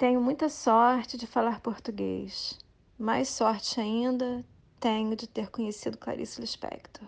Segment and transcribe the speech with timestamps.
[0.00, 2.58] Tenho muita sorte de falar português.
[2.98, 4.42] Mais sorte ainda
[4.80, 7.06] tenho de ter conhecido Clarice Lispector.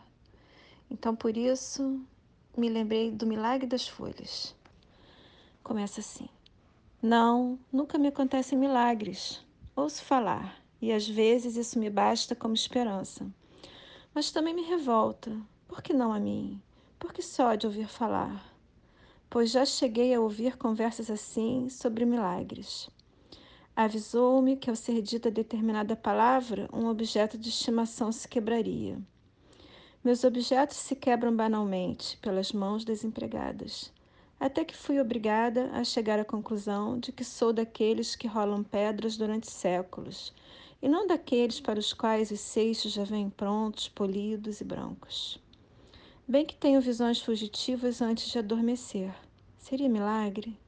[0.91, 1.99] Então, por isso,
[2.55, 4.55] me lembrei do Milagre das Folhas.
[5.63, 6.29] Começa assim.
[7.01, 9.43] Não, nunca me acontecem milagres.
[9.75, 13.27] Ouço falar, e às vezes isso me basta como esperança.
[14.15, 15.35] Mas também me revolta.
[15.67, 16.61] Por que não a mim?
[16.99, 18.52] Por que só de ouvir falar?
[19.33, 22.91] Pois já cheguei a ouvir conversas assim sobre milagres.
[23.75, 28.99] Avisou-me que, ao ser dita determinada palavra, um objeto de estimação se quebraria.
[30.05, 33.91] Meus objetos se quebram banalmente pelas mãos das empregadas,
[34.39, 39.17] até que fui obrigada a chegar à conclusão de que sou daqueles que rolam pedras
[39.17, 40.31] durante séculos,
[40.83, 45.42] e não daqueles para os quais os seixos já vêm prontos, polidos e brancos.
[46.33, 49.15] Bem que tenho visões fugitivas antes de adormecer.
[49.59, 50.59] Seria milagre?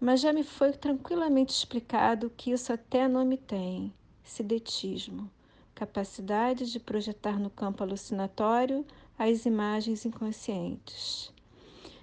[0.00, 3.92] Mas já me foi tranquilamente explicado que isso até nome tem:
[4.24, 5.30] sidetismo
[5.74, 8.86] capacidade de projetar no campo alucinatório
[9.18, 11.30] as imagens inconscientes.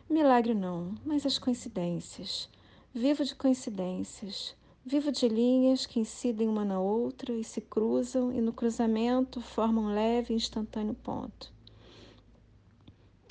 [0.08, 2.48] Milagre não, mas as coincidências.
[2.94, 4.56] Vivo de coincidências.
[4.86, 9.86] Vivo de linhas que incidem uma na outra e se cruzam, e no cruzamento formam
[9.86, 11.52] um leve e instantâneo ponto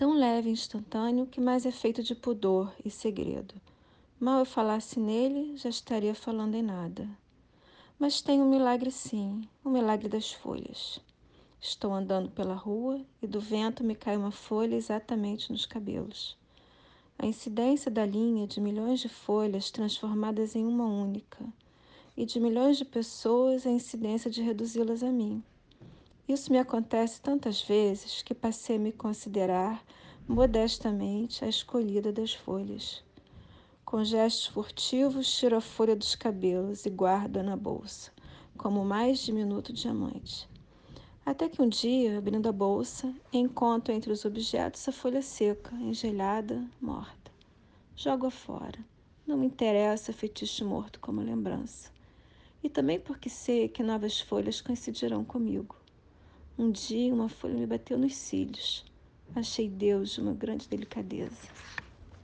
[0.03, 3.55] tão leve e instantâneo que mais é feito de pudor e segredo.
[4.19, 7.08] Mal eu falasse nele, já estaria falando em nada.
[8.00, 10.98] Mas tem um milagre sim, o um milagre das folhas.
[11.61, 16.36] Estou andando pela rua e do vento me cai uma folha exatamente nos cabelos.
[17.17, 21.47] A incidência da linha de milhões de folhas transformadas em uma única,
[22.17, 25.45] e de milhões de pessoas a incidência de reduzi-las a mim.
[26.33, 29.84] Isso me acontece tantas vezes que passei a me considerar
[30.27, 33.05] modestamente a escolhida das folhas.
[33.84, 38.11] Com gestos furtivos, tiro a folha dos cabelos e guardo-a na bolsa,
[38.56, 40.48] como mais diminuto diamante.
[41.22, 46.64] Até que um dia, abrindo a bolsa, encontro entre os objetos a folha seca, engelhada,
[46.80, 47.30] morta.
[47.95, 48.79] Jogo-a fora.
[49.27, 51.90] Não me interessa fetiche morto como lembrança.
[52.64, 55.81] E também porque sei que novas folhas coincidirão comigo.
[56.58, 58.85] Um dia uma folha me bateu nos cílios.
[59.35, 61.48] Achei Deus de uma grande delicadeza.